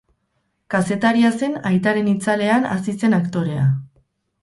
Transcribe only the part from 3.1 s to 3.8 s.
aktorea.